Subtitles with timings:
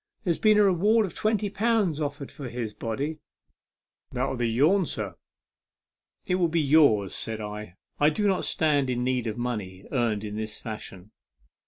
[0.23, 3.19] There's been a reward of twenty pounds offered for his body.
[4.11, 5.13] That'll be yourn, sir.""
[6.25, 10.23] It will be yours," said I." I do not stand in need of money earned
[10.23, 11.11] in this fashion."